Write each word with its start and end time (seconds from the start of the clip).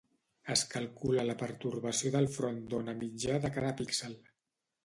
Es 0.53 0.63
calcula 0.71 1.25
la 1.27 1.35
pertorbació 1.43 2.13
del 2.17 2.31
front 2.39 2.59
d'ona 2.73 2.99
mitjà 3.05 3.39
de 3.45 3.53
cada 3.59 3.75
píxel. 3.83 4.21